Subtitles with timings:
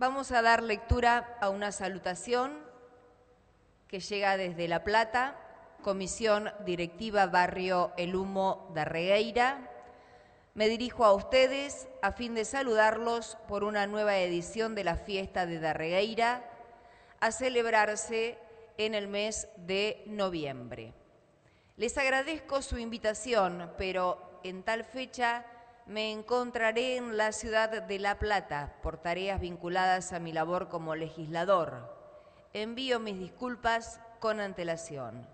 [0.00, 2.56] Vamos a dar lectura a una salutación
[3.88, 5.36] que llega desde La Plata,
[5.82, 9.68] Comisión Directiva Barrio El Humo de Regueira.
[10.54, 15.46] Me dirijo a ustedes a fin de saludarlos por una nueva edición de la fiesta
[15.46, 16.48] de Darregueira
[17.18, 18.38] a celebrarse
[18.76, 20.92] en el mes de noviembre.
[21.76, 25.44] Les agradezco su invitación, pero en tal fecha
[25.88, 30.94] me encontraré en la ciudad de La Plata por tareas vinculadas a mi labor como
[30.94, 31.96] legislador.
[32.52, 35.26] Envío mis disculpas con antelación.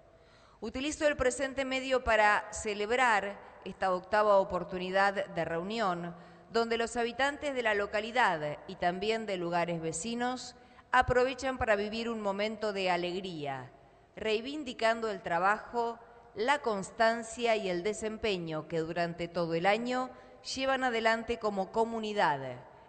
[0.60, 6.14] Utilizo el presente medio para celebrar esta octava oportunidad de reunión
[6.52, 10.54] donde los habitantes de la localidad y también de lugares vecinos
[10.92, 13.72] aprovechan para vivir un momento de alegría,
[14.14, 15.98] reivindicando el trabajo,
[16.36, 20.10] la constancia y el desempeño que durante todo el año
[20.44, 22.40] llevan adelante como comunidad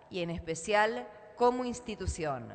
[0.10, 2.54] y en especial como institución.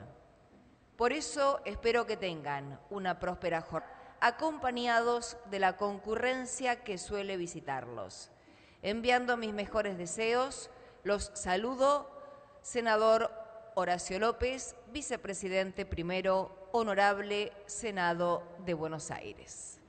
[0.97, 8.31] Por eso espero que tengan una próspera jornada, acompañados de la concurrencia que suele visitarlos.
[8.83, 10.71] Enviando mis mejores deseos,
[11.05, 12.11] los saludo,
[12.63, 13.31] senador
[13.75, 19.80] Horacio López, vicepresidente primero, honorable Senado de Buenos Aires.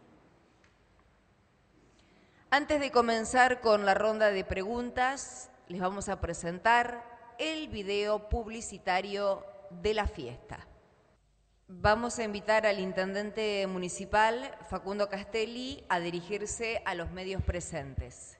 [2.53, 7.01] Antes de comenzar con la ronda de preguntas, les vamos a presentar
[7.39, 9.45] el video publicitario
[9.81, 10.67] de la fiesta.
[11.69, 18.37] Vamos a invitar al intendente municipal, Facundo Castelli, a dirigirse a los medios presentes.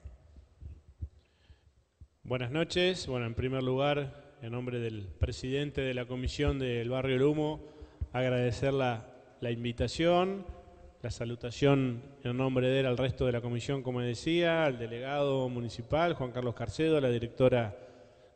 [2.22, 3.06] Buenas noches.
[3.06, 7.62] Bueno, en primer lugar, en nombre del presidente de la Comisión del Barrio El Humo,
[8.12, 9.06] agradecer la,
[9.40, 10.44] la invitación
[11.02, 15.48] la salutación en nombre de él al resto de la comisión, como decía, al delegado
[15.48, 17.76] municipal, Juan Carlos Carcedo, a la directora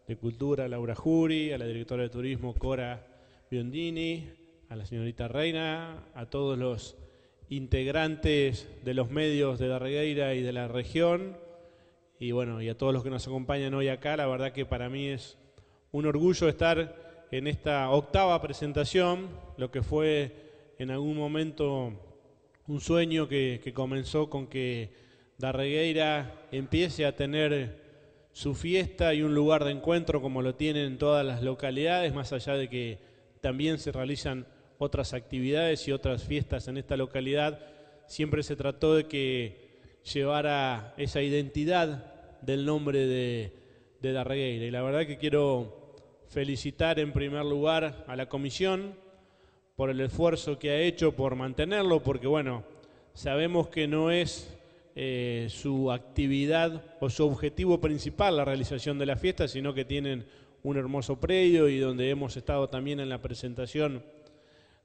[0.08, 3.06] de Cultura, Laura Juri, a la directora de Turismo, Cora
[3.48, 4.28] Biondini,
[4.68, 6.96] a la señorita Reina, a todos los
[7.48, 11.36] integrantes de los medios de la Regueira y de la región,
[12.18, 14.88] y bueno, y a todos los que nos acompañan hoy acá, la verdad que para
[14.88, 15.38] mí es
[15.92, 22.05] un orgullo estar en esta octava presentación, lo que fue en algún momento
[22.68, 24.90] un sueño que, comenzó con que
[25.38, 27.84] Darregueira empiece a tener
[28.32, 32.54] su fiesta y un lugar de encuentro como lo tienen todas las localidades, más allá
[32.54, 32.98] de que
[33.40, 34.46] también se realizan
[34.78, 37.60] otras actividades y otras fiestas en esta localidad,
[38.06, 39.66] siempre se trató de que
[40.12, 43.52] llevara esa identidad del nombre de,
[44.02, 44.66] de Darregueira.
[44.66, 45.94] Y la verdad que quiero
[46.28, 48.94] felicitar en primer lugar a la comisión,
[49.76, 52.64] por el esfuerzo que ha hecho por mantenerlo, porque bueno,
[53.12, 54.56] sabemos que no es
[54.94, 60.24] eh, su actividad o su objetivo principal la realización de la fiesta, sino que tienen
[60.62, 64.02] un hermoso predio y donde hemos estado también en la presentación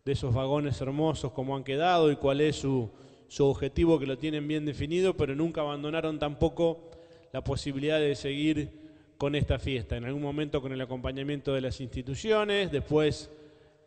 [0.04, 2.90] de esos vagones hermosos, cómo han quedado y cuál es su,
[3.30, 6.92] su objetivo, que lo tienen bien definido, pero nunca abandonaron tampoco
[7.32, 8.70] la posibilidad de seguir
[9.18, 13.32] con esta fiesta, en algún momento con el acompañamiento de las instituciones, después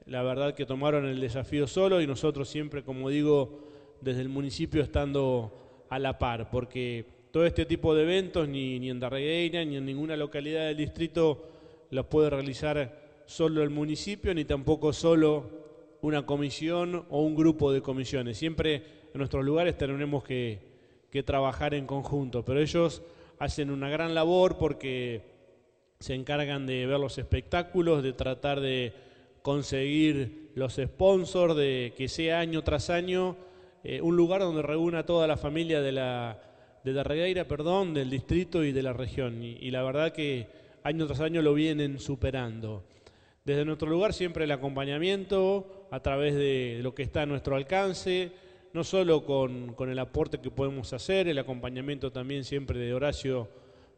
[0.07, 3.61] la verdad que tomaron el desafío solo y nosotros siempre, como digo,
[4.01, 9.01] desde el municipio estando a la par, porque todo este tipo de eventos, ni, en
[9.01, 11.49] Darregueira, ni en ninguna localidad del distrito,
[11.91, 15.51] los puede realizar solo el municipio, ni tampoco solo
[16.03, 18.37] una comisión o un grupo de comisiones.
[18.37, 20.61] Siempre en nuestros lugares tenemos que
[21.25, 23.03] trabajar en conjunto, pero ellos
[23.39, 25.23] hacen una gran labor porque
[26.01, 28.93] se encargan de ver los espectáculos, de tratar de
[29.45, 33.37] conseguir los sponsors, de que sea año tras año
[33.85, 36.41] eh, un lugar donde reúna toda la familia de la
[36.83, 39.43] de Darregueira, perdón, del distrito y de la región.
[39.43, 40.47] Y, la verdad que
[40.83, 42.85] año tras año lo vienen superando.
[43.45, 48.33] Desde nuestro lugar siempre el acompañamiento a través de lo que está a nuestro alcance,
[48.73, 53.51] no solo con, con el aporte que podemos hacer, el acompañamiento también siempre de Horacio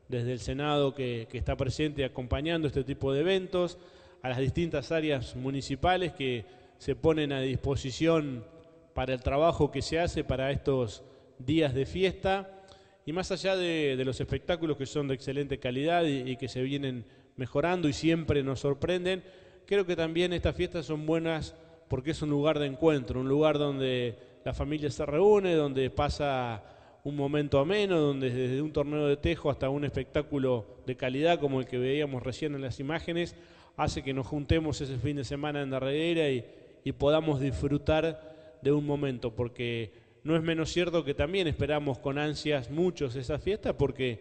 [0.09, 3.79] desde el Senado que, que está presente acompañando este tipo de eventos,
[4.27, 6.45] a las distintas áreas municipales que
[6.79, 8.45] se ponen a disposición
[8.93, 11.05] para el trabajo que se hace para estos
[11.39, 12.65] días de fiesta.
[13.05, 17.05] Y más allá de, los espectáculos que son de excelente calidad y, que se vienen
[17.37, 19.23] mejorando y siempre nos sorprenden,
[19.65, 21.55] creo que también estas fiestas son buenas
[21.87, 26.65] porque es un lugar de encuentro, un lugar donde la familia se reúne, donde pasa
[27.05, 31.61] un momento ameno, donde desde un torneo de tejo hasta un espectáculo de calidad como
[31.61, 33.37] el que veíamos recién en las imágenes,
[33.77, 36.45] hace que nos juntemos ese fin de semana en Darreguera y,
[36.85, 39.93] y podamos disfrutar de un momento, porque
[40.25, 44.21] no es menos cierto que también esperamos con ansias muchos esa fiesta, porque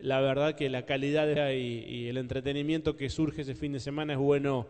[0.00, 4.14] la verdad que la calidad y, y, el entretenimiento que surge ese fin de semana
[4.14, 4.66] es bueno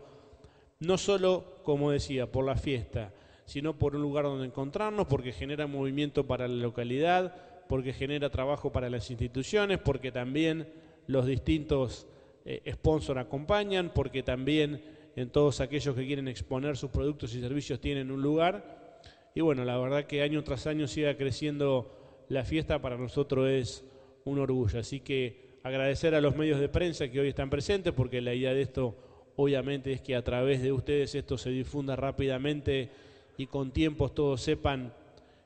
[0.79, 3.13] no solo, como decía, por la fiesta,
[3.45, 7.35] sino por un lugar donde encontrarnos, porque genera movimiento para la localidad,
[7.67, 10.67] porque genera trabajo para las instituciones, porque también
[11.07, 12.07] los distintos
[12.45, 14.81] eh, sponsors acompañan, porque también
[15.15, 18.99] en todos aquellos que quieren exponer sus productos y servicios tienen un lugar.
[19.35, 23.83] Y bueno, la verdad que año tras año siga creciendo la fiesta para nosotros es
[24.25, 24.79] un orgullo.
[24.79, 28.53] Así que agradecer a los medios de prensa que hoy están presentes, porque la idea
[28.53, 28.95] de esto
[29.35, 32.89] obviamente es que a través de ustedes esto se difunda rápidamente
[33.37, 34.93] y con tiempos todos sepan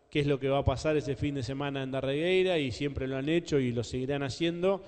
[0.10, 3.08] qué es lo que va a pasar ese fin de semana en Darregueira y siempre
[3.08, 4.82] lo han hecho y lo seguirán haciendo.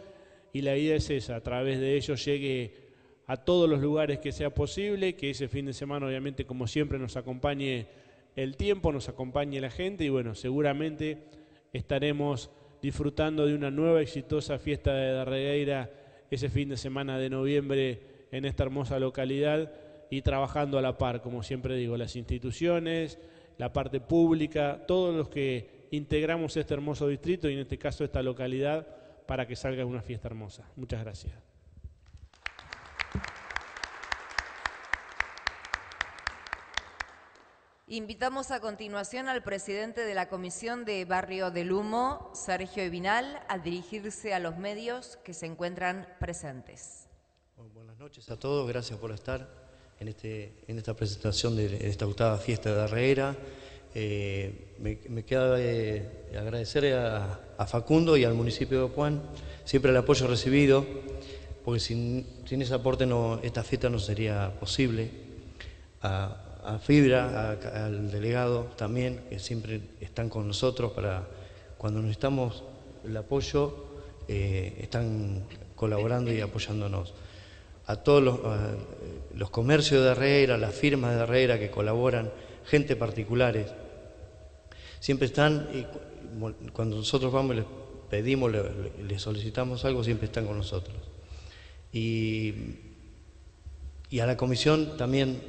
[0.54, 2.88] Y la idea es esa, a través de ellos llegue
[3.28, 6.98] a todos los lugares que sea posible, que ese fin de semana obviamente como siempre
[6.98, 7.88] nos acompañe
[8.36, 11.18] el tiempo, nos acompañe la gente y bueno, seguramente
[11.74, 12.50] estaremos
[12.82, 15.92] disfrutando de una nueva exitosa fiesta de Darregueira
[16.32, 19.72] ese fin de semana de noviembre en esta hermosa localidad
[20.10, 23.20] y trabajando a la par, como siempre digo, las instituciones,
[23.58, 28.22] la parte pública, todos los que integramos este hermoso distrito y en este caso esta
[28.22, 28.88] localidad
[29.28, 30.64] para que salga una fiesta hermosa.
[30.76, 31.34] Muchas gracias.
[37.90, 43.60] Invitamos a continuación al presidente de la Comisión de Barrio del Humo, Sergio Evinal, a
[43.60, 47.08] dirigirse a los medios que se encuentran presentes.
[47.74, 49.48] buenas noches a todos, gracias por estar
[50.02, 53.38] en, este, en esta presentación de esta octava fiesta de Darreira.
[54.00, 56.06] Eh, me, queda eh,
[56.40, 59.24] agradecer a, Facundo y al municipio de Juan
[59.66, 60.86] siempre el apoyo recibido,
[61.66, 65.10] porque sin, ese aporte no, esta fiesta no sería posible.
[66.04, 66.44] A,
[66.84, 71.26] Fibra, al delegado también, que siempre están con nosotros para
[71.78, 72.66] cuando necesitamos
[73.04, 73.88] el apoyo,
[74.28, 75.46] eh, están
[75.76, 77.16] colaborando y apoyándonos
[77.88, 78.22] a todos
[79.34, 82.30] los, comercios de Herrera, las firmas de Herrera que colaboran,
[82.66, 83.87] gente particulares.
[85.08, 85.86] Siempre están, y
[86.74, 87.64] cuando nosotros vamos les
[88.10, 90.98] pedimos, les, solicitamos algo, siempre están con nosotros.
[91.94, 92.54] Y,
[94.22, 95.42] a la comisión también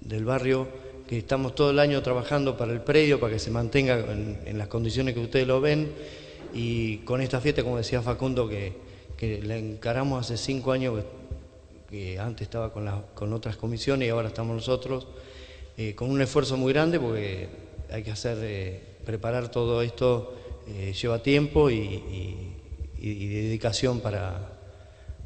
[0.00, 0.68] del barrio,
[1.08, 4.68] que estamos todo el año trabajando para el predio, para que se mantenga en, las
[4.68, 5.90] condiciones que ustedes lo ven,
[6.54, 8.74] y con esta fiesta, como decía Facundo, que,
[9.16, 11.02] que la encaramos hace cinco años,
[11.90, 15.08] que antes estaba con, con otras comisiones y ahora estamos nosotros,
[15.76, 20.36] eh, con un esfuerzo muy grande porque hay que hacer, eh, preparar todo esto,
[20.66, 22.54] eh, lleva tiempo y,
[23.00, 24.52] dedicación para,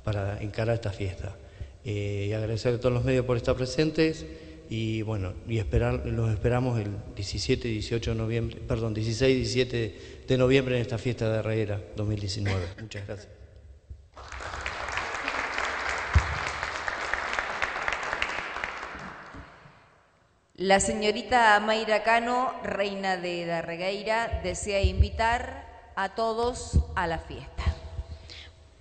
[0.04, 1.36] para, encarar esta fiesta.
[1.84, 4.24] y agradecer a todos los medios por estar presentes
[4.70, 9.36] y bueno, y esperar, los esperamos el 17 y 18 de noviembre, perdón, 16 y
[9.40, 12.58] 17 de noviembre en esta fiesta de Herrera 2019.
[12.80, 13.41] Muchas gracias.
[20.62, 25.66] La señorita Mayra Cano, reina de Darregueira, desea invitar
[25.96, 27.64] a todos a la fiesta.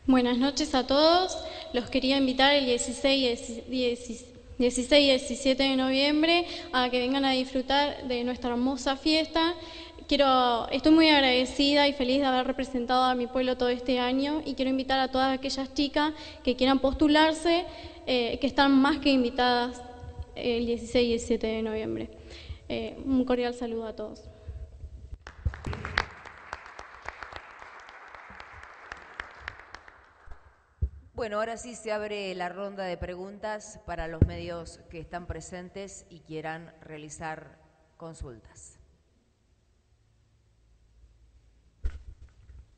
[0.05, 1.35] Buenas noches a todos.
[1.73, 3.97] Los quería invitar el 16 y
[4.59, 9.55] 17 de noviembre a que vengan a disfrutar de nuestra hermosa fiesta.
[10.07, 14.43] Quiero, estoy muy agradecida y feliz de haber representado a mi pueblo todo este año
[14.45, 16.13] y quiero invitar a todas aquellas chicas
[16.43, 17.65] que quieran postularse,
[18.05, 19.81] eh, que están más que invitadas
[20.35, 22.09] el 16 y 17 de noviembre.
[22.69, 24.29] Eh, un cordial saludo a todos.
[31.13, 36.05] Bueno, ahora sí se abre la ronda de preguntas para los medios que están presentes
[36.09, 37.59] y quieran realizar
[37.97, 38.79] consultas.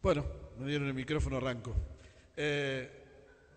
[0.02, 0.26] Bueno,
[0.60, 1.74] me dieron el micrófono, arranco.
[2.36, 2.90] Eh,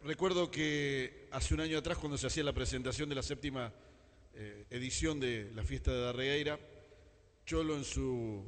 [0.05, 3.73] recuerdo que hace un año atrás, cuando se hacía la presentación de la séptima
[4.39, 6.61] eh, edición de la fiesta de Darregueira,
[7.47, 8.45] Cholo en su,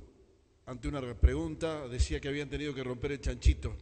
[0.66, 3.75] ante una pregunta decía que habían tenido que romper el chanchito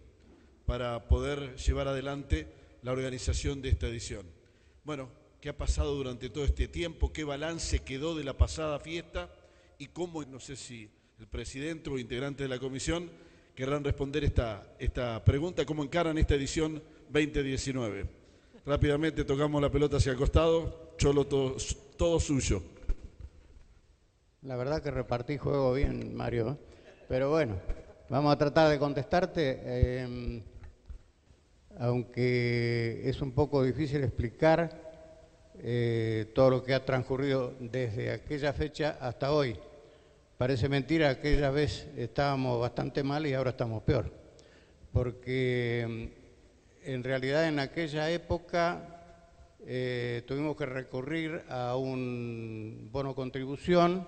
[0.66, 2.46] para poder llevar adelante
[2.82, 4.25] la organización de esta edición.
[4.84, 5.08] Bueno,
[5.40, 7.12] ¿qué ha pasado durante todo este tiempo?
[7.12, 9.28] ¿Qué balance quedó de la pasada fiesta?
[9.78, 13.10] Y cómo, no sé si el presidente o integrante de la comisión
[13.56, 18.06] querrán responder esta, esta pregunta, cómo encaran esta edición 2019.
[18.64, 21.56] Rápidamente tocamos la pelota hacia el costado, Cholo todo,
[21.96, 22.62] todo suyo.
[24.42, 26.50] La verdad que repartí juego bien, Mario.
[26.50, 26.56] ¿eh?
[27.08, 27.56] Pero bueno,
[28.08, 30.00] vamos a tratar de contestarte.
[30.00, 30.42] Em,
[31.78, 34.86] aunque es un poco difícil explicar
[35.58, 39.58] eh, todo lo que ha transcurrido desde aquella fecha hasta hoy.
[40.38, 44.12] Parece mentira, aquella vez estábamos bastante mal y ahora estamos peor.
[44.92, 46.10] Porque em,
[46.84, 48.95] en realidad en aquella época
[49.68, 54.06] eh, tuvimos que recurrir a un bono contribución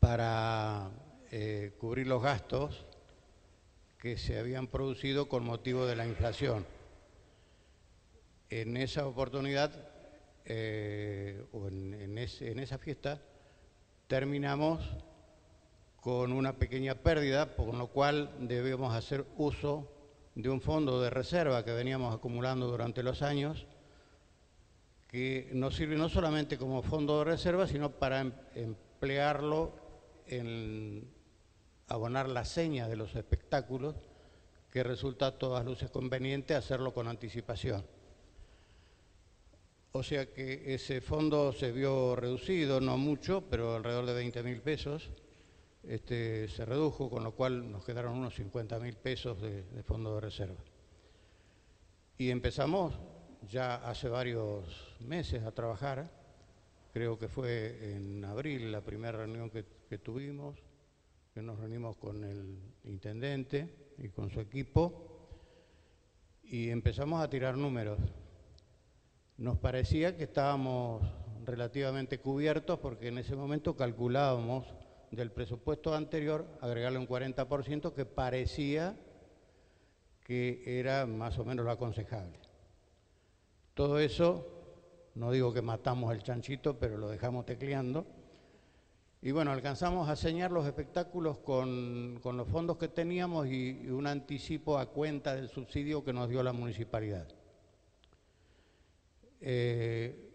[0.00, 0.90] para
[1.30, 2.84] eh, cubrir los gastos
[4.00, 6.66] que se habían producido con motivo de la inflación.
[8.48, 9.70] En esa oportunidad,
[10.44, 13.20] eh, o en, en esa fiesta,
[14.08, 14.80] terminamos
[16.00, 19.86] con una pequeña pérdida, por lo cual debemos hacer uso
[20.34, 23.66] de un fondo de reserva que veníamos acumulando durante los años,
[25.10, 29.74] que nos sirve no solamente como fondo de reserva, sino para em-, emplearlo
[30.28, 31.10] en
[31.88, 33.96] abonar la seña de los espectáculos,
[34.70, 37.84] que resulta a todas luces conveniente hacerlo con anticipación.
[39.90, 44.60] O sea que ese fondo se vio reducido, no mucho, pero alrededor de 20 mil
[44.62, 45.10] pesos.
[45.82, 50.14] Este, se redujo, con lo cual nos quedaron unos 50 mil pesos de, de fondo
[50.14, 50.62] de reserva.
[52.16, 52.94] Y empezamos
[53.48, 56.10] ya hace varios meses a trabajar,
[56.92, 60.56] creo que fue en abril la primera reunión que, tuvimos,
[61.34, 65.06] que nos reunimos con el intendente y con su equipo
[66.42, 67.98] y empezamos a tirar números.
[69.36, 71.02] Nos parecía que estábamos
[71.44, 74.66] relativamente cubiertos porque en ese momento calculábamos
[75.10, 78.96] del presupuesto anterior agregarle un 40% que parecía
[80.22, 82.49] que era más o menos lo aconsejable.
[83.74, 84.46] Todo eso,
[85.14, 88.06] no digo que matamos el chanchito, pero lo dejamos tecleando
[89.22, 94.78] y bueno, alcanzamos a señar los espectáculos con, los fondos que teníamos y, un anticipo
[94.78, 97.28] a cuenta del subsidio que nos dio la municipalidad.
[99.42, 100.32] Eh,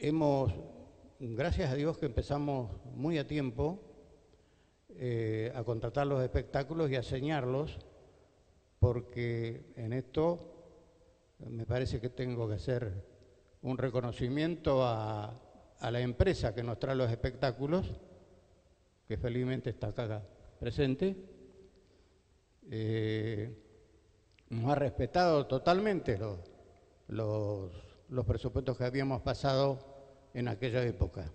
[0.00, 0.52] hemos,
[1.20, 3.80] gracias a Dios que empezamos muy a tiempo
[4.88, 7.78] eh, a contratar los espectáculos y a señarlos,
[8.80, 10.55] porque en esto
[11.38, 12.92] me parece que tengo que hacer
[13.62, 15.40] un reconocimiento a,
[15.80, 17.92] a la empresa que nos trae los espectáculos
[19.06, 20.22] que felizmente está acá
[20.58, 21.16] presente,
[22.70, 23.54] eh,
[24.50, 27.70] nos ha respetado totalmente los,
[28.08, 29.78] los, presupuestos que habíamos pasado
[30.34, 31.30] en aquella época.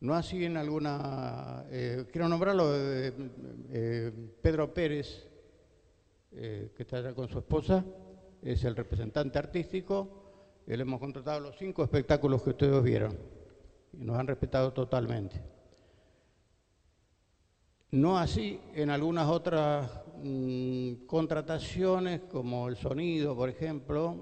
[0.00, 5.28] No así en alguna, eh, quiero nombrarlo, eh, Pedro Pérez,
[6.30, 7.84] que está allá con su esposa,
[8.42, 10.22] es el representante artístico,
[10.66, 13.16] le hemos contratado los cinco espectáculos que ustedes vieron
[13.92, 15.40] y nos han respetado totalmente.
[17.92, 19.90] No así en algunas otras
[20.22, 24.16] mm, contrataciones, como el sonido, por ejemplo,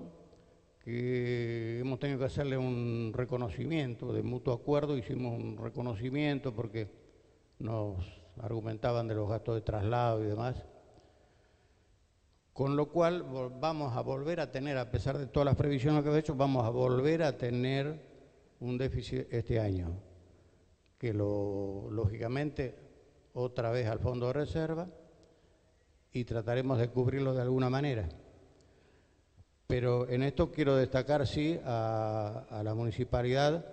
[0.83, 6.89] que hemos tenido que hacerle un reconocimiento, de mutuo acuerdo hicimos un reconocimiento porque
[7.61, 7.97] nos
[8.41, 10.57] argumentaban de los gastos de traslado y demás.
[12.61, 13.25] Con lo cual
[13.59, 16.63] vamos a volver a tener, a pesar de todas las previsiones que hemos hecho, vamos
[16.67, 17.99] a volver a tener
[18.61, 19.99] un déficit este año,
[20.99, 22.77] que lo, lógicamente
[23.33, 24.89] otra vez al fondo de reserva
[26.13, 28.07] y trataremos de cubrirlo de alguna manera.
[29.67, 33.65] Pero en esto quiero destacar, sí, a, la municipalidad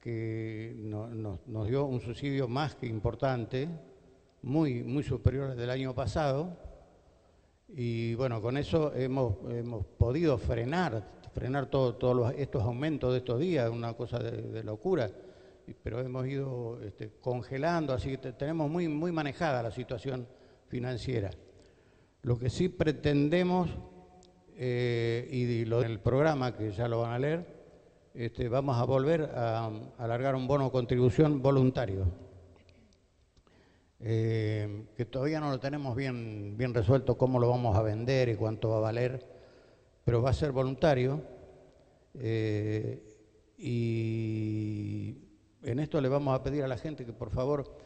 [0.00, 3.70] que nos dio un subsidio más que importante,
[4.42, 6.75] muy, muy superior al del año pasado.
[7.68, 13.70] Y bueno, con eso hemos, hemos podido frenar, frenar todos estos aumentos de estos días,
[13.70, 15.10] una cosa de locura
[15.82, 20.26] pero hemos ido este, congelando, así que tenemos muy, muy manejada la situación
[20.68, 21.30] financiera.
[22.22, 23.70] Lo que sí pretendemos,
[24.56, 27.46] eh, y lo del programa, que ya lo van a leer,
[28.14, 32.06] este, vamos a volver a, alargar un bono contribución voluntario,
[34.08, 38.36] eh, que todavía no lo tenemos bien, bien resuelto cómo lo vamos a vender y
[38.36, 39.26] cuánto va a valer,
[40.04, 41.20] pero va a ser voluntario.
[42.14, 43.02] Eh,
[43.58, 45.18] y
[45.60, 47.76] en esto le vamos a pedir a la gente que por favor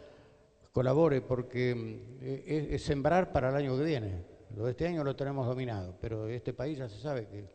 [0.72, 4.22] colabore porque mm, es, sembrar para el año que viene.
[4.54, 7.46] Lo de este año lo tenemos dominado, pero este país ya se sabe que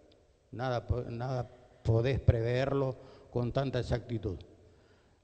[0.49, 1.47] nada, nada
[1.83, 2.97] podés preverlo
[3.29, 4.39] con tanta exactitud.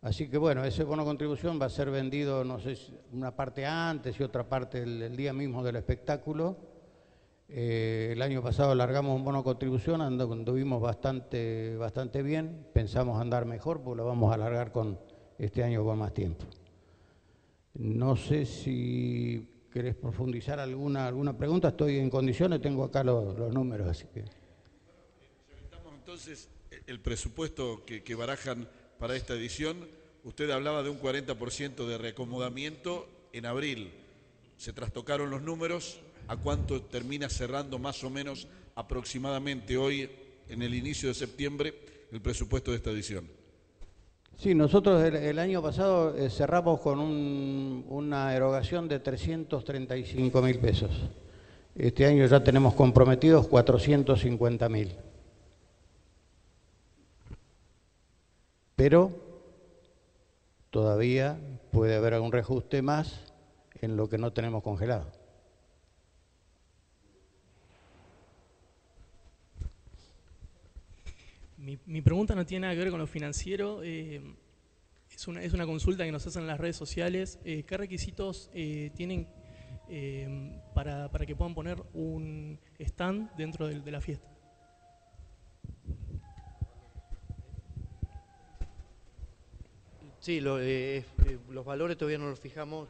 [0.01, 2.75] Así que bueno, ese bono contribución va a ser vendido, no sé,
[3.11, 6.57] una parte antes y otra parte el, día mismo del espectáculo.
[7.47, 13.81] Eh, el año pasado largamos un bono contribución, anduvimos bastante, bastante bien, pensamos andar mejor,
[13.81, 14.99] pues lo vamos a alargar con
[15.37, 16.45] este año con más tiempo.
[17.75, 23.87] No sé si querés profundizar alguna, alguna pregunta, estoy en condiciones, tengo acá los, números,
[23.87, 24.25] así que...
[25.93, 26.49] entonces
[26.87, 28.67] el presupuesto que, que barajan
[29.01, 29.77] para esta edición,
[30.23, 33.91] usted hablaba de un 40% de reacomodamiento en abril.
[34.57, 40.07] Se trastocaron los números, ¿a cuánto termina cerrando más o menos aproximadamente hoy
[40.49, 41.73] en el inicio de septiembre
[42.11, 43.27] el presupuesto de esta edición.
[44.37, 50.91] Sí, nosotros el, año pasado eh, cerramos con un- una erogación de 335 mil pesos.
[51.75, 54.91] Este año ya tenemos comprometidos 450 mil.
[58.81, 59.11] Pero
[60.71, 61.39] todavía
[61.71, 63.31] puede haber algún reajuste más
[63.79, 65.11] en lo que no tenemos congelado.
[71.57, 73.83] Mi, pregunta no tiene nada que ver con lo financiero.
[73.83, 74.19] eh,
[75.11, 77.37] es, una, es una consulta que nos hacen en las redes sociales.
[77.45, 79.27] Eh, ¿Qué requisitos eh, tienen
[80.73, 84.40] para, para que puedan poner un stand dentro de, la fiesta?
[90.21, 91.03] Sí, lo, eh, eh,
[91.49, 92.89] los valores todavía no los fijamos,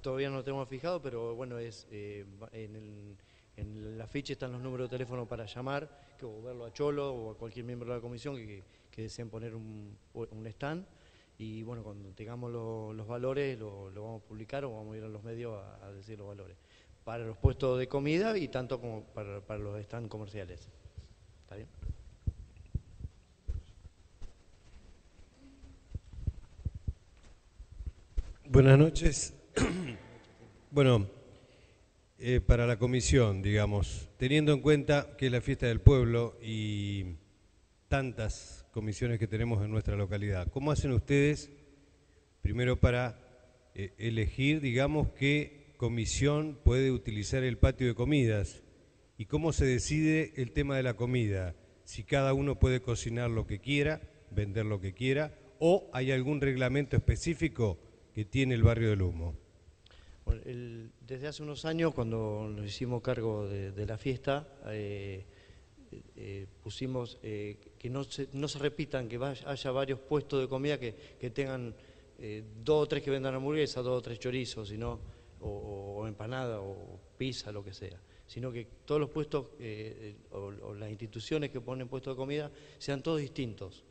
[0.00, 3.16] todavía no los tenemos fijados, pero bueno, es eh, en, el,
[3.56, 7.12] en la ficha están los números de teléfono para llamar, que, o verlo a Cholo
[7.12, 8.62] o a cualquier miembro de la comisión que,
[8.96, 10.84] deseen poner un, un stand.
[11.38, 15.04] Y bueno, cuando tengamos lo- los valores lo, vamos a publicar o vamos a ir
[15.04, 16.56] a los medios a, a decir los valores.
[17.04, 20.68] Para los puestos de comida y tanto como para, para los stands comerciales.
[21.42, 21.68] ¿Está bien?
[28.50, 29.34] Buenas noches.
[30.70, 31.08] Bueno,
[32.18, 37.16] eh, para la comisión, digamos, teniendo en cuenta que es la fiesta del pueblo y
[37.88, 41.50] tantas comisiones que tenemos en nuestra localidad, ¿cómo hacen ustedes
[42.42, 43.18] primero para
[43.74, 48.62] eh, elegir, digamos, qué comisión puede utilizar el patio de comidas?
[49.16, 51.54] ¿Y cómo se decide el tema de la comida?
[51.84, 56.42] Si cada uno puede cocinar lo que quiera, vender lo que quiera, o hay algún
[56.42, 57.78] reglamento específico
[58.18, 59.32] que tiene el barrio del humo.
[61.06, 65.24] Desde hace unos años, cuando nos hicimos cargo de, la fiesta, eh,
[66.16, 70.80] eh, pusimos eh, que no se, no se repitan, que haya varios puestos de comida
[70.80, 71.72] que, que tengan
[72.64, 74.98] dos o tres que vendan hamburguesas, dos o tres chorizos, sino,
[75.40, 78.00] o, o empanada, o pizza, lo que sea.
[78.26, 79.50] Sino que todos los puestos
[80.32, 83.84] o, las instituciones que ponen puestos de comida sean todos distintos.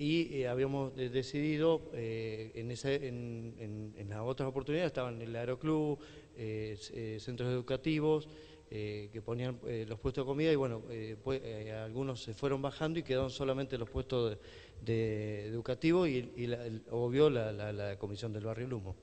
[0.00, 5.20] Y eh, habíamos de- decidido, eh, en, ese- en- en- en las otras oportunidades estaban
[5.20, 5.98] el aeroclub,
[6.38, 8.26] eh, eh, centros educativos,
[8.70, 12.32] eh, que ponían eh, los puestos de comida y bueno, eh, pues, eh, algunos se
[12.32, 14.38] fueron bajando y quedaron solamente los puestos de,
[14.80, 16.82] de educativos y, y la- el-
[17.30, 18.96] la, la- la comisión del barrio Lumo.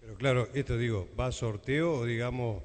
[0.00, 2.62] Pero claro, esto digo, ¿va a sorteo o digamos,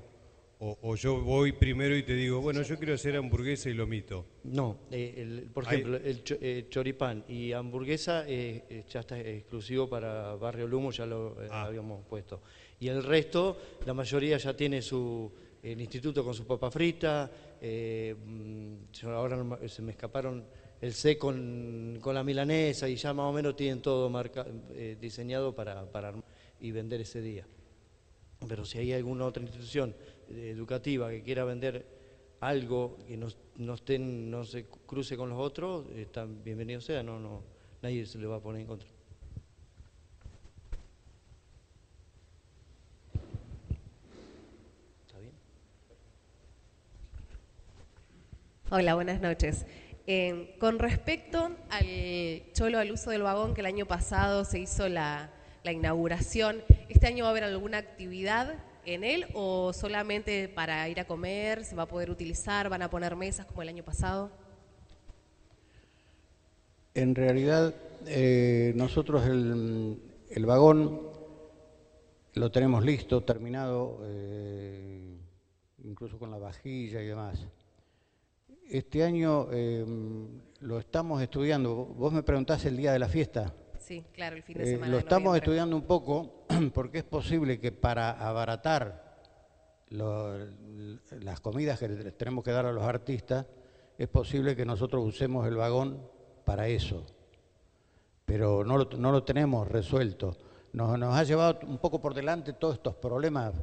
[0.59, 4.25] o, o yo voy primero y te digo, bueno, yo quiero hacer hamburguesa y lomito?
[4.45, 9.87] No, eh, el- por ejemplo, el cho- eh, choripán y hamburguesa eh, ya está exclusivo
[9.87, 11.65] para Barrio Lumo, ya lo eh, Ah.
[11.65, 12.41] habíamos puesto.
[12.79, 17.29] Y el resto, la mayoría ya tiene su el instituto con su papa frita,
[17.61, 18.75] eh, mm,
[19.07, 20.45] ahora se me escaparon
[20.79, 24.95] el C con, con la milanesa y ya más o menos tienen todo marca, eh,
[25.01, 26.13] diseñado para, para
[26.61, 27.45] y vender ese día.
[28.47, 29.95] Pero si hay alguna otra institución
[30.29, 31.85] educativa que quiera vender
[32.39, 37.19] algo que no, no, estén, no se cruce con los otros, están bienvenidos sea, no,
[37.19, 37.43] no,
[37.81, 38.87] nadie se le va a poner en contra.
[45.07, 45.33] ¿Está bien?
[48.69, 49.65] Hola, buenas noches.
[50.05, 54.87] Eh, con respecto al cholo, al uso del vagón, que el año pasado se hizo
[54.87, 55.31] la,
[55.63, 60.99] la inauguración, ¿este año va a haber alguna actividad en él o solamente para ir
[60.99, 61.65] a comer?
[61.65, 62.69] ¿Se va a poder utilizar?
[62.69, 64.31] ¿Van a poner mesas como el año pasado?
[66.93, 67.75] En realidad,
[68.07, 71.01] eh, nosotros el, vagón
[72.33, 75.17] lo tenemos listo, terminado, eh,
[75.83, 77.45] incluso con la vajilla y demás.
[78.69, 79.85] Este año eh,
[80.61, 81.75] lo estamos estudiando.
[81.75, 83.53] Vos me preguntás el día de la fiesta.
[83.87, 84.91] Sí, claro, el fin de Eh, semana.
[84.91, 85.45] lo estamos noviembre.
[85.45, 89.21] estudiando un poco porque es posible que para abaratar
[89.91, 90.37] lo-
[91.21, 93.45] las comidas que les tenemos que dar a los artistas,
[93.97, 96.01] es posible que nosotros usemos el vagón
[96.43, 97.05] para eso.
[98.25, 100.35] Pero no lo, no lo tenemos resuelto.
[100.73, 103.53] Nos, nos ha llevado un poco por delante todos estos problemas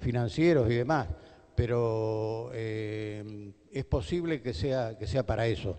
[0.00, 1.06] financieros y demás,
[1.54, 5.78] pero eh, es posible que sea, que sea para eso.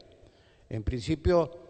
[0.70, 1.69] En principio,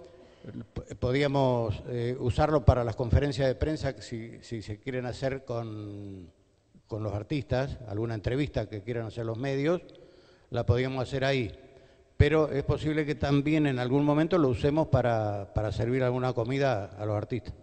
[1.00, 6.32] podíamos eh, usarlo para las conferencias de prensa si, si se quieren hacer con,
[6.88, 9.82] con los artistas, alguna entrevista que quieran hacer los medios,
[10.50, 11.52] la podíamos hacer ahí.
[12.18, 16.86] Pero es posible que también en algún momento lo usemos para, para servir alguna comida
[16.86, 17.54] a los artistas.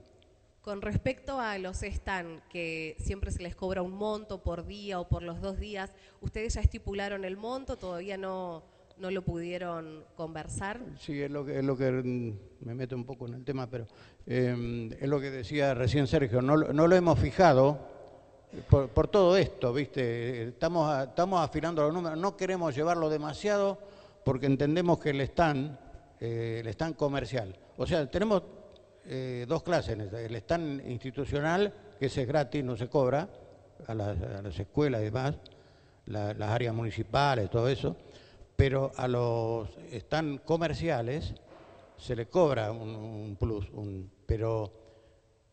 [0.62, 5.08] Con respecto a los stand, que siempre se les cobra un monto por día o
[5.08, 7.76] por los dos días, ¿ustedes ya estipularon el monto?
[7.76, 8.64] ¿Todavía no,
[8.98, 10.80] no lo pudieron conversar.
[10.98, 13.68] Sí, es lo que, es lo que mm, me meto un poco en el tema,
[13.68, 13.87] pero
[14.26, 17.78] eh, es lo que decía recién Sergio, no, no lo hemos fijado
[18.68, 20.48] por, por, todo esto, ¿viste?
[20.48, 23.78] Estamos, estamos afilando los números, no queremos llevarlo demasiado
[24.24, 25.78] porque entendemos que el stand,
[26.20, 28.42] eh, el stand comercial, o sea, tenemos
[29.04, 33.28] eh, dos clases, el stand institucional, que ese es gratis, no se cobra,
[33.87, 35.37] a las, a las escuelas y demás,
[36.06, 37.96] la, las áreas municipales, todo eso,
[38.56, 41.34] pero a los stand comerciales
[41.98, 44.72] se le cobra un, plus, un, pero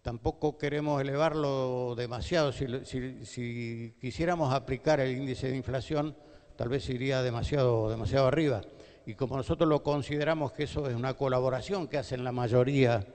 [0.01, 2.51] tampoco queremos elevarlo demasiado.
[2.51, 6.15] Si, si, si, quisiéramos aplicar el índice de inflación,
[6.55, 8.61] tal vez iría demasiado, demasiado arriba.
[9.05, 13.05] Y como nosotros lo consideramos que eso es una colaboración que hacen la mayoría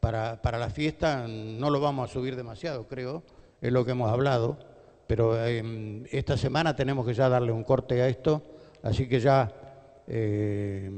[0.00, 3.22] para, para la fiesta, no lo vamos a subir demasiado, creo,
[3.60, 4.58] es lo que hemos hablado.
[5.06, 8.42] Pero eh, esta semana tenemos que ya darle un corte a esto
[8.82, 10.90] Así que ya, eh,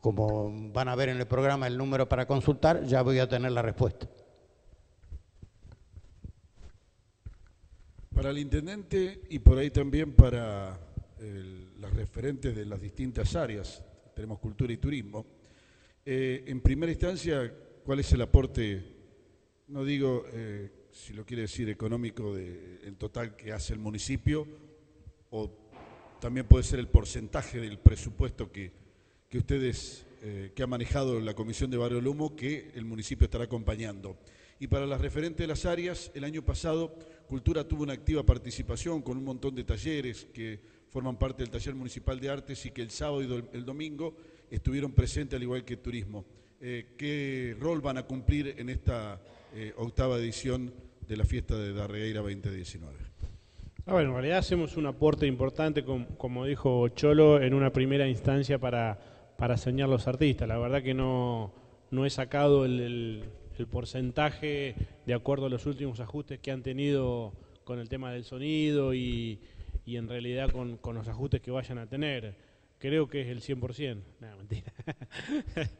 [0.00, 3.52] como van a ver en el programa el número para consultar, ya voy a tener
[3.52, 4.08] la respuesta.
[8.14, 10.78] Para el intendente y por ahí también para
[11.18, 13.82] el, las referentes de las distintas áreas,
[14.14, 15.26] tenemos cultura y turismo.
[16.04, 17.52] Eh, en primera instancia,
[17.84, 18.82] ¿cuál es el aporte,
[19.68, 24.46] no digo eh, si lo quiere decir económico, de, en total que hace el municipio
[25.30, 25.65] o
[26.20, 28.72] también puede ser el porcentaje del presupuesto que,
[29.28, 33.44] que ustedes, eh, que ha manejado la Comisión de Barrio Lumo, que el municipio estará
[33.44, 34.16] acompañando.
[34.58, 39.02] Y para las referentes de las áreas, el año pasado Cultura tuvo una activa participación
[39.02, 42.82] con un montón de talleres que forman parte del taller municipal de artes y que
[42.82, 44.16] el sábado y el domingo
[44.48, 46.24] estuvieron presentes al igual que turismo.
[46.60, 49.20] Eh, ¿Qué rol van a cumplir en esta
[49.52, 50.72] eh, octava edición
[51.06, 52.96] de la fiesta de Darregueira 2019?
[53.86, 58.98] Bueno, en realidad hacemos un aporte importante, como, dijo Cholo, en una primera instancia para,
[59.38, 60.48] para a los artistas.
[60.48, 61.54] La verdad que no,
[61.92, 63.22] no he sacado el,
[63.70, 64.74] porcentaje
[65.06, 69.38] de acuerdo a los últimos ajustes que han tenido con el tema del sonido y,
[69.84, 72.34] y en realidad con, con, los ajustes que vayan a tener.
[72.80, 74.02] Creo que es el 100%.
[74.18, 74.72] Nada, mentira.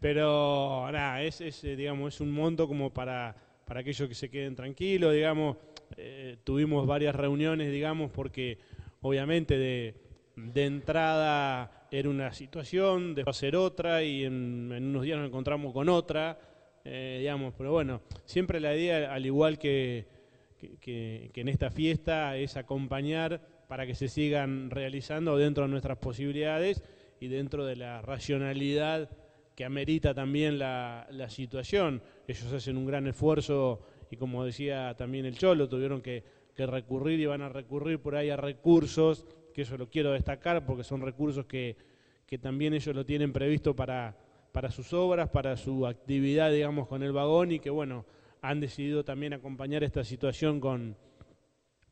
[0.00, 4.54] Pero nada, es, es, digamos, es un monto como para, para aquellos que se queden
[4.54, 5.56] tranquilos, digamos
[5.96, 8.58] eh, tuvimos varias reuniones, digamos, porque
[9.00, 9.94] obviamente de,
[10.36, 15.72] de, entrada era una situación, después ser otra y en, en, unos días nos encontramos
[15.72, 16.38] con otra,
[16.84, 20.06] eh, digamos, pero bueno, siempre la idea, al igual que,
[20.80, 25.98] que, que en esta fiesta, es acompañar para que se sigan realizando dentro de nuestras
[25.98, 26.82] posibilidades
[27.20, 29.10] y dentro de la racionalidad
[29.54, 32.02] que amerita también la, la situación.
[32.26, 33.80] Ellos hacen un gran esfuerzo
[34.14, 36.22] y como decía también el Cholo, tuvieron que,
[36.56, 40.84] recurrir y van a recurrir por ahí a recursos, que eso lo quiero destacar porque
[40.84, 41.76] son recursos que,
[42.26, 44.16] que también ellos lo tienen previsto para,
[44.52, 48.06] para sus obras, para su actividad, digamos, con el vagón y que, bueno,
[48.40, 50.96] han decidido también acompañar esta situación con,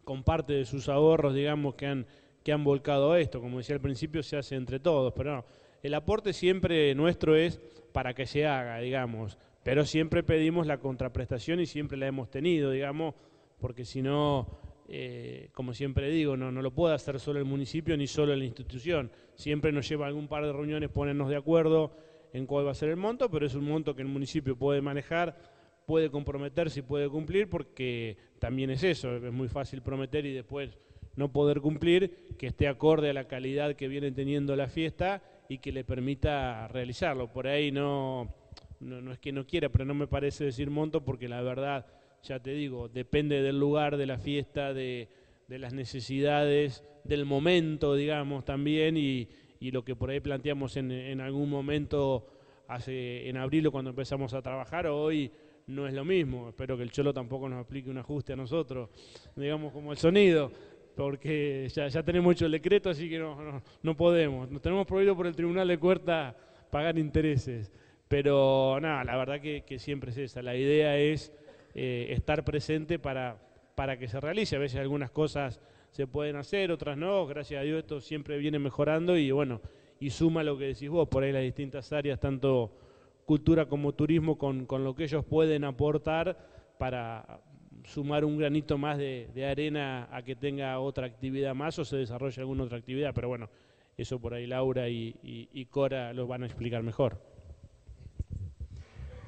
[0.05, 2.07] con parte de sus ahorros, digamos, que han,
[2.45, 3.41] que han volcado esto.
[3.41, 5.45] Como decía al principio, se hace entre todos, pero no,
[5.83, 7.59] el aporte siempre nuestro es
[7.93, 9.39] para que se haga, digamos.
[9.63, 13.15] Pero siempre pedimos la contraprestación y siempre la hemos tenido, digamos,
[13.61, 17.97] porque si no, eh, como siempre digo, no, no lo puede hacer solo el municipio
[17.97, 19.13] ni solo la institución.
[19.35, 21.97] Siempre nos lleva algún par de reuniones ponernos de acuerdo
[22.33, 24.81] en cuál va a ser el monto, pero es un monto que el municipio puede
[24.81, 25.39] manejar,
[25.87, 30.77] puede comprometerse y puede cumplir, porque también es eso, es muy fácil prometer y después
[31.15, 35.59] no poder cumplir, que esté acorde a la calidad que viene teniendo la fiesta y
[35.59, 37.31] que le permita realizarlo.
[37.31, 38.35] Por ahí no
[38.83, 41.87] no, no es que no quiera, pero no me parece decir monto porque la verdad,
[42.23, 45.09] ya te digo, depende del lugar, de la fiesta, de,
[45.49, 49.29] de las necesidades, del momento, digamos, también, y,
[49.61, 52.27] y lo que por ahí planteamos en, en, algún momento
[52.69, 55.31] hace en abril cuando empezamos a trabajar, hoy
[55.67, 56.49] no es lo mismo.
[56.49, 58.91] Espero que el Cholo tampoco nos aplique un ajuste a nosotros,
[59.37, 60.51] digamos, como el sonido,
[60.97, 64.51] porque ya, ya tenemos hecho el decreto, así que no, no, no podemos.
[64.51, 66.37] Nos tenemos prohibido por el Tribunal de Cuerta
[66.71, 67.73] pagar intereses.
[68.13, 70.43] Pero nada, la verdad que, que, siempre es esa.
[70.43, 71.33] La idea es
[71.75, 73.39] eh, estar presente para,
[73.75, 74.55] para que se realice.
[74.55, 77.27] A veces algunas cosas se pueden hacer, otras no.
[77.27, 79.63] Gracias a Dios esto siempre viene mejorando y bueno,
[79.99, 82.77] y suma lo que decís vos, por ahí las distintas áreas, tanto
[83.25, 86.37] cultura como turismo, con, con lo que ellos pueden aportar
[86.79, 87.41] para
[87.85, 92.43] sumar un granito más de, arena a que tenga otra actividad más o se desarrolle
[92.43, 93.15] alguna otra actividad.
[93.15, 93.49] Pero bueno,
[93.97, 97.32] eso por ahí Laura y, y Cora lo van a explicar mejor.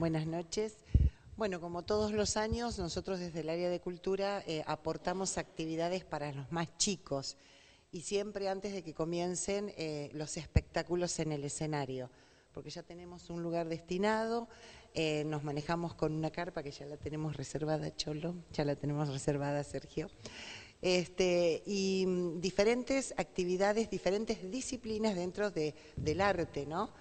[0.05, 0.77] Buenas noches.
[1.39, 6.31] Bueno, como todos los años, nosotros desde el área de cultura eh, aportamos actividades para
[6.31, 7.39] los más chicos
[7.91, 12.11] y siempre antes de que comiencen eh, los espectáculos en el escenario,
[12.53, 14.47] porque ya tenemos un lugar destinado,
[14.93, 19.09] eh, nos manejamos con una carpa que ya la tenemos reservada, Cholo, ya la tenemos
[19.09, 20.11] reservada, Sergio.
[20.83, 26.93] Este, y mm, diferentes actividades, diferentes disciplinas dentro del arte, ¿no?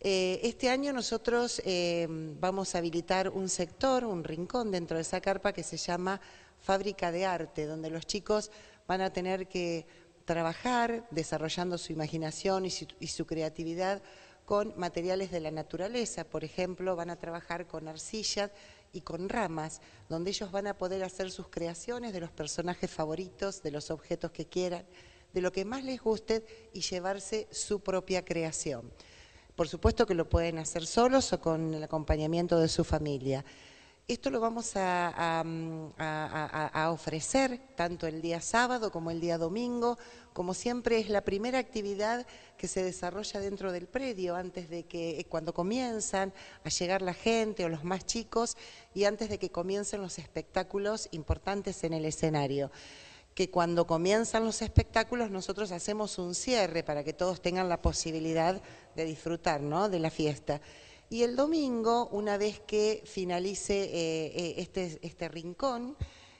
[0.00, 1.62] Eh, este año nosotros
[2.40, 6.20] vamos a habilitar un sector, un rincón dentro de esa carpa que se llama
[6.58, 8.50] Fábrica de Arte, donde los chicos
[8.86, 9.86] van a tener que
[10.24, 14.02] trabajar desarrollando su imaginación y su, creatividad
[14.44, 16.24] con materiales de la naturaleza.
[16.24, 18.50] Por ejemplo, van a trabajar con arcillas
[18.92, 23.62] y con ramas, donde ellos van a poder hacer sus creaciones de los personajes favoritos,
[23.62, 24.84] de los objetos que quieran,
[25.32, 28.90] de lo que más les guste y llevarse su propia creación.
[29.56, 33.42] Por supuesto que lo pueden hacer solos o con el acompañamiento de su familia.
[34.06, 35.42] Esto lo vamos a,
[36.90, 39.96] ofrecer tanto el día sábado como el día domingo.
[40.34, 42.26] Como siempre es la primera actividad
[42.58, 47.14] que se desarrolla dentro del predio antes de que, eh, cuando comienzan a llegar la
[47.14, 48.58] gente o los más chicos
[48.94, 52.70] y antes de que comiencen los espectáculos importantes en el escenario
[53.36, 58.62] que cuando comienzan los espectáculos nosotros hacemos un cierre para que todos tengan la posibilidad
[58.94, 59.90] de disfrutar ¿no?
[59.90, 60.62] de la fiesta.
[61.10, 65.98] Y el domingo, una vez que finalice eh, eh, este, este, rincón,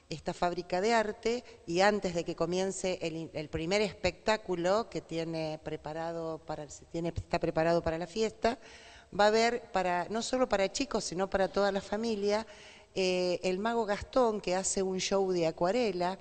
[0.09, 2.97] esta fábrica de arte, y antes de que comience
[3.31, 8.57] el, primer espectáculo que tiene preparado para, tiene, está preparado para la fiesta,
[9.17, 12.47] va a haber, para, no solo para chicos, sino para toda la familia,
[12.95, 16.17] eh, el mago Gastón, que hace un show de acuarela.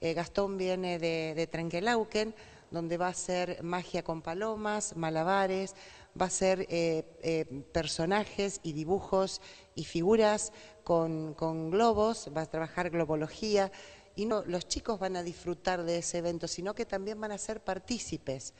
[0.00, 2.34] Gastón viene de, de Trenquelauquen,
[2.70, 5.74] donde va a hacer magia con palomas, malabares,
[6.20, 9.40] va a ser eh, eh, personajes y dibujos
[9.74, 10.52] y figuras
[10.84, 11.34] con,
[11.70, 13.70] globos, va a trabajar globología.
[14.16, 17.38] Y no los chicos van a disfrutar de ese evento, sino que también van a
[17.38, 18.52] ser partícipes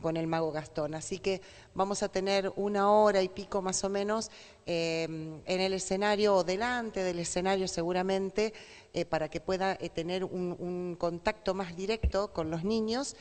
[0.00, 0.94] con el mago Gastón.
[0.94, 1.40] Así que
[1.74, 4.30] vamos a tener una hora y pico más o menos
[4.66, 8.52] em, en el escenario o delante del escenario seguramente
[8.92, 13.16] eh, para que pueda tener un contacto más directo con los niños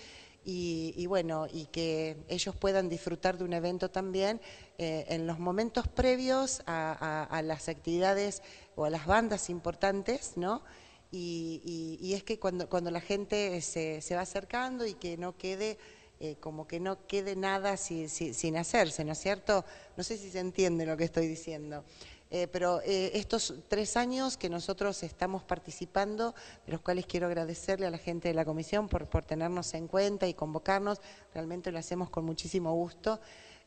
[0.51, 4.41] y, bueno, y que ellos puedan disfrutar de un evento también
[4.77, 8.41] eh, en los momentos previos a, las actividades
[8.75, 10.63] o a las bandas importantes, ¿no?
[11.11, 15.77] Y, es que cuando, cuando la gente se, se, va acercando y que no quede,
[16.19, 19.63] eh, como que no quede nada sin hacerse, ¿no es cierto?
[19.95, 21.83] No sé si se entiende lo que estoy diciendo.
[22.31, 27.87] Eh, pero eh, estos tres años que nosotros estamos participando, de los cuales quiero agradecerle
[27.87, 31.01] a la gente de la comisión por, tenernos en cuenta y convocarnos,
[31.33, 33.19] realmente lo hacemos con muchísimo gusto.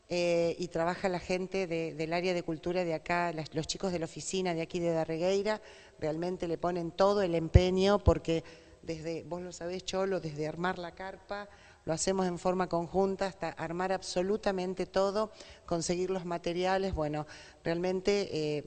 [0.09, 4.05] Eh, y trabaja la gente del área de cultura de acá, los chicos de la
[4.05, 5.61] oficina de aquí de Darregueira,
[5.97, 8.43] realmente le ponen todo el empeño porque
[8.81, 11.47] desde, vos lo sabés Cholo, desde armar la carpa,
[11.85, 15.31] lo hacemos en forma conjunta hasta armar absolutamente todo,
[15.65, 17.25] conseguir los materiales, bueno,
[17.63, 18.65] realmente eh,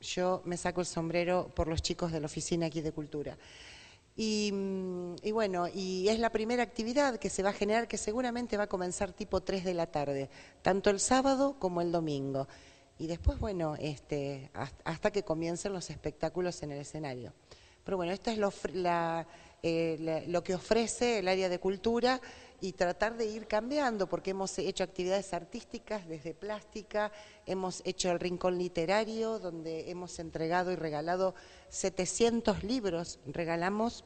[0.00, 3.36] yo me saco el sombrero por los chicos de la oficina aquí de cultura.
[4.16, 4.52] Y,
[5.22, 8.64] y, bueno, y es la primera actividad que se va a generar que seguramente va
[8.64, 10.30] a comenzar tipo 3 de la tarde,
[10.62, 12.46] tanto el sábado como el domingo.
[12.96, 14.52] Y después, bueno, este,
[14.84, 17.32] hasta que comiencen los espectáculos en el escenario.
[17.82, 18.38] Pero bueno, esto es
[19.62, 22.20] eh, lo que ofrece el área de cultura
[22.60, 27.12] y tratar de ir cambiando, porque hemos hecho actividades artísticas desde plástica,
[27.46, 31.34] hemos hecho el rincón literario, donde hemos entregado y regalado
[31.68, 34.04] 700 libros, regalamos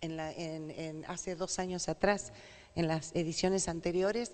[0.00, 2.32] en hace dos años atrás,
[2.74, 4.32] en las ediciones anteriores,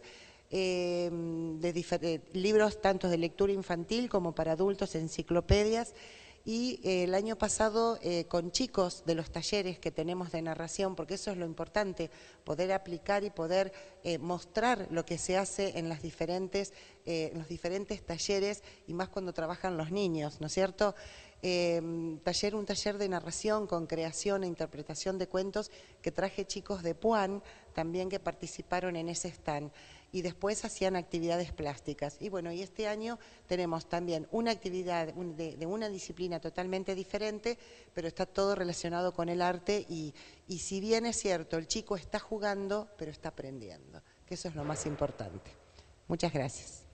[0.52, 5.94] eh, de libros tanto de lectura infantil como para adultos, enciclopedias,
[6.44, 10.96] y eh, el año pasado eh, con chicos de los talleres que tenemos de narración,
[10.96, 12.11] porque eso es lo importante,
[12.44, 13.72] poder aplicar y poder
[14.05, 16.72] eh, mostrar lo que se hace en, las diferentes,
[17.35, 20.94] los diferentes talleres y más cuando trabajan los niños, ¿no es cierto?
[21.40, 25.70] taller, un taller de narración con creación e interpretación de cuentos
[26.03, 29.72] que traje chicos de Puan también que participaron en ese stand
[30.12, 32.16] y después hacían actividades plásticas.
[32.20, 37.59] Y bueno, y este año tenemos también una actividad de, una disciplina totalmente diferente,
[37.94, 40.14] pero está todo relacionado con el arte y,
[40.49, 44.55] y si bien es cierto, el chico está jugando, pero está aprendiendo, que eso es
[44.55, 45.51] lo más importante.
[46.09, 46.85] Muchas gracias.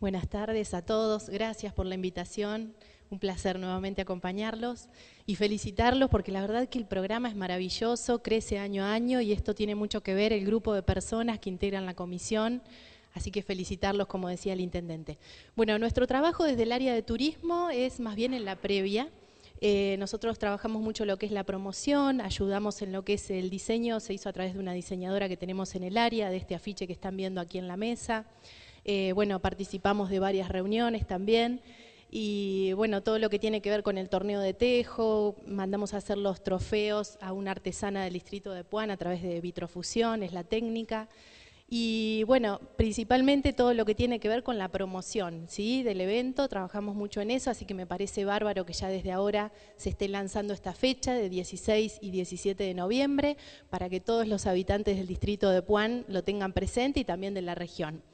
[0.00, 2.74] Buenas tardes a todos, gracias por la invitación
[3.10, 4.88] un placer nuevamente acompañarlos
[5.26, 9.32] y felicitarlos porque la verdad que el programa es maravilloso, crece año a año y
[9.32, 12.62] esto tiene mucho que ver el grupo de personas que integran la comisión.
[13.14, 15.18] Así que felicitarlos, como decía el intendente.
[15.54, 19.08] Bueno, nuestro trabajo desde el área de turismo es más bien en la previa.
[19.60, 23.50] Eh, nosotros trabajamos mucho lo que es la promoción, ayudamos en lo que es el
[23.50, 26.56] diseño, se hizo a través de una diseñadora que tenemos en el área, de este
[26.56, 28.26] afiche que están viendo aquí en la mesa.
[28.84, 31.60] Eh, bueno, participamos de varias reuniones también
[32.16, 35.96] y bueno, todo lo que tiene que ver con el torneo de tejo, mandamos a
[35.96, 40.32] hacer los trofeos a una artesana del distrito de Puan a través de vitrofusión, es
[40.32, 41.08] la técnica.
[41.68, 45.82] Y bueno, principalmente todo lo que tiene que ver con la promoción ¿sí?
[45.82, 49.50] del evento, trabajamos mucho en eso, así que me parece bárbaro que ya desde ahora
[49.76, 53.36] se esté lanzando esta fecha de 16 y 17 de noviembre
[53.70, 57.42] para que todos los habitantes del distrito de Puan lo tengan presente y también de
[57.42, 58.04] la región.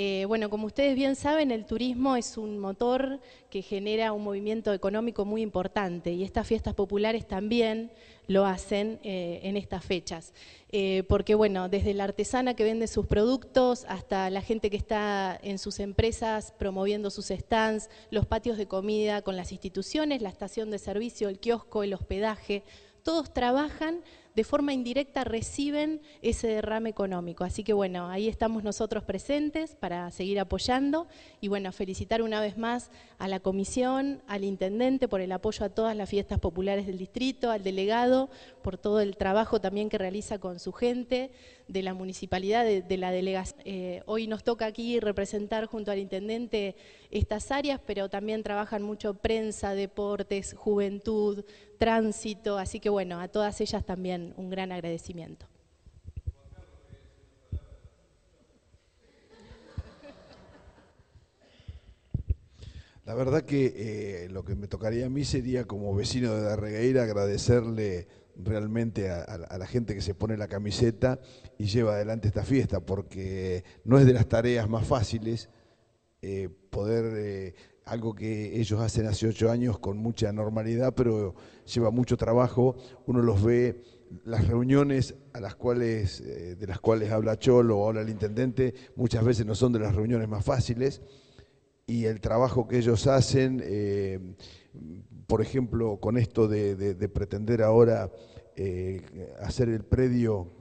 [0.00, 3.18] Eh, bueno, como ustedes bien saben, el turismo es un motor
[3.50, 7.90] que genera un movimiento económico muy importante y estas fiestas populares también
[8.28, 10.34] lo hacen eh, en estas fechas.
[10.70, 15.36] Eh, porque bueno, desde la artesana que vende sus productos hasta la gente que está
[15.42, 20.70] en sus empresas promoviendo sus stands, los patios de comida con las instituciones, la estación
[20.70, 22.62] de servicio, el kiosco, el hospedaje,
[23.02, 24.04] todos trabajan
[24.38, 27.42] de forma indirecta reciben ese derrame económico.
[27.42, 31.08] Así que bueno, ahí estamos nosotros presentes para seguir apoyando
[31.40, 35.70] y bueno, felicitar una vez más a la comisión, al intendente por el apoyo a
[35.70, 38.30] todas las fiestas populares del distrito, al delegado
[38.62, 41.32] por todo el trabajo también que realiza con su gente,
[41.68, 43.60] de la municipalidad, de, la delegación.
[43.64, 46.76] Eh, hoy nos toca aquí representar junto al intendente
[47.10, 51.44] estas áreas, pero también trabajan mucho prensa, deportes, juventud,
[51.78, 55.46] tránsito, así que bueno, a todas ellas también un gran agradecimiento.
[63.08, 67.04] La verdad que eh, lo que me tocaría a mí sería como vecino de Darregueira
[67.04, 71.18] agradecerle realmente a, la gente que se pone la camiseta
[71.56, 75.48] y lleva adelante esta fiesta, porque no es de las tareas más fáciles
[76.20, 77.54] eh, poder, eh,
[77.86, 83.22] algo que ellos hacen hace ocho años con mucha normalidad, pero lleva mucho trabajo, uno
[83.22, 83.82] los ve
[84.24, 88.74] las reuniones a las cuales, eh, de las cuales habla Cholo o habla el intendente
[88.96, 91.02] muchas veces no son de las reuniones más fáciles
[91.86, 94.20] y el trabajo que ellos hacen, eh,
[95.26, 98.12] por ejemplo, con esto de, pretender ahora
[98.56, 100.52] eh, hacer el predio,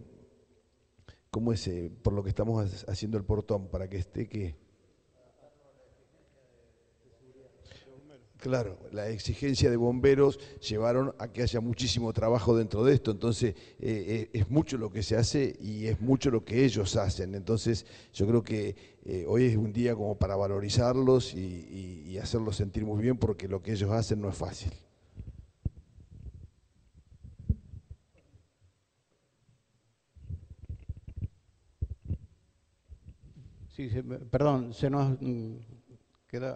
[1.30, 1.70] ¿cómo es?
[2.02, 4.56] por lo que estamos haciendo el portón, para que esté que
[8.40, 13.56] Claro, la exigencia de bomberos llevaron a que haya muchísimo trabajo dentro de esto, entonces
[13.80, 17.34] eh, eh, es mucho lo que se hace y es mucho lo que ellos hacen,
[17.34, 22.84] entonces yo creo que eh, hoy es un día como para valorizarlos y, hacerlos sentir
[22.84, 24.72] muy bien porque lo que ellos hacen no es fácil.
[33.70, 33.88] Sí,
[34.32, 35.58] perdón, se nos mm,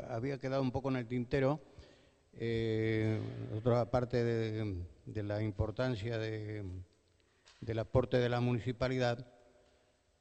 [0.10, 1.60] había quedado un poco en el tintero
[2.34, 3.20] eh,
[3.76, 9.28] aparte de, la importancia del aporte de la municipalidad,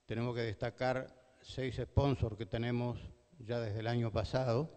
[0.06, 2.98] tenemos que destacar seis sponsors que tenemos
[3.38, 4.68] ya desde el año pasado,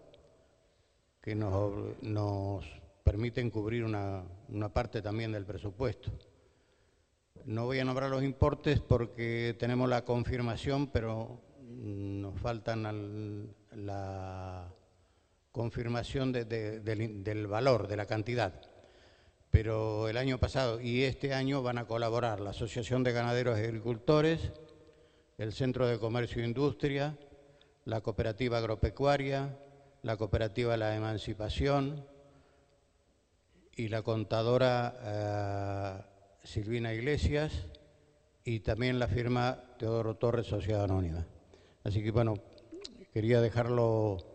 [1.22, 2.66] que nos,
[3.04, 4.24] permiten cubrir una,
[4.74, 6.12] parte también del presupuesto.
[7.46, 14.72] No voy a nombrar los importes porque tenemos la confirmación, pero nos faltan la
[15.54, 18.60] confirmación del, valor, de la cantidad.
[19.52, 23.62] Pero el año pasado y este año van a colaborar la Asociación de Ganaderos y
[23.62, 24.52] Agricultores,
[25.38, 27.16] el Centro de Comercio e Industria,
[27.86, 29.56] la Cooperativa Agropecuaria,
[30.02, 32.04] la Cooperativa La Emancipación
[33.76, 37.68] y la contadora eh, Silvina Iglesias
[38.44, 41.28] y también la firma Teodoro Torres Sociedad Anónima.
[41.84, 42.34] Así que bueno,
[43.14, 44.33] quería dejarlo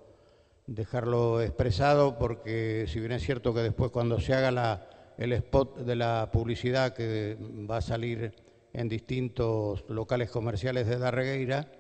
[0.68, 5.96] dejarlo expresado porque si bien es cierto que después cuando se haga el spot de
[5.96, 7.36] la publicidad que
[7.68, 8.32] va a salir
[8.72, 11.72] en distintos locales comerciales de Darregueira,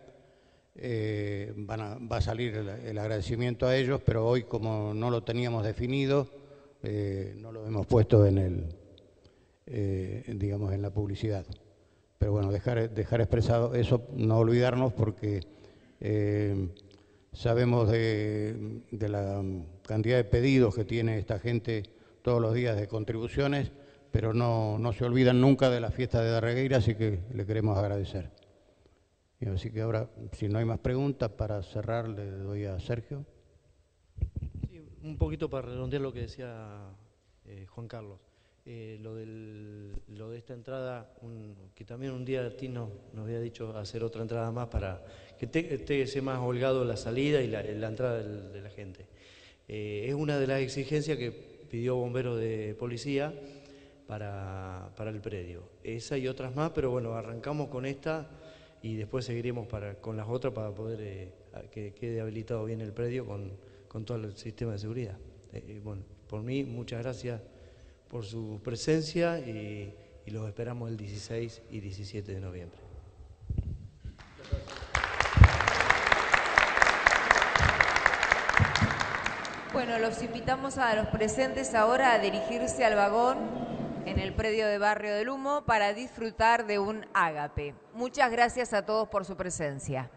[0.74, 6.26] eh, va a salir el, agradecimiento a ellos, pero hoy como no lo teníamos definido,
[6.82, 8.64] eh, no lo hemos puesto en el,
[9.66, 11.44] eh, digamos, en la publicidad.
[12.18, 15.40] Pero bueno, dejar, dejar expresado eso, no olvidarnos porque
[17.38, 19.44] Sabemos de, la
[19.86, 21.84] cantidad de pedidos que tiene esta gente
[22.22, 23.70] todos los días de contribuciones,
[24.10, 28.32] pero no, se olvidan nunca de la fiesta de Darregueira, así que le queremos agradecer.
[29.54, 33.24] así que ahora, si no hay más preguntas, para cerrar le doy a Sergio.
[34.68, 36.90] Sí, un poquito para redondear lo que decía
[37.44, 38.18] eh, Juan Carlos.
[38.70, 39.14] Eh, lo,
[40.14, 41.10] lo de esta entrada,
[41.74, 45.02] que también un día Tino nos había dicho hacer otra entrada más para
[45.38, 49.06] que esté más holgado la salida y la, entrada de la gente.
[49.68, 53.32] Eh, es una de las exigencias que pidió bombero de policía
[54.06, 55.62] para, para el predio.
[55.82, 58.28] Esa y otras más, pero bueno, arrancamos con esta
[58.82, 61.32] y después seguiremos para, con las otras para poder eh,
[61.70, 63.50] que quede habilitado bien el predio con,
[63.88, 65.16] con todo el sistema de seguridad.
[65.54, 67.40] Eh, bueno, por mí, muchas gracias
[68.10, 69.94] por su presencia y,
[70.26, 72.78] los esperamos el 16 y 17 de noviembre.
[79.72, 83.38] Bueno, los invitamos a los presentes ahora a dirigirse al vagón
[84.04, 87.74] en el predio de Barrio del Humo para disfrutar de un ágape.
[87.94, 90.10] Muchas gracias a todos por su presencia.